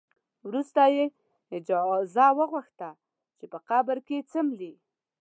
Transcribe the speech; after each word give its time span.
وروسته 0.47 0.81
یې 0.95 1.05
اجازه 1.57 2.25
وغوښته 2.39 2.89
چې 3.37 3.45
په 3.51 3.59
قبر 3.69 3.97
کې 4.07 4.17
څملي. 4.31 4.73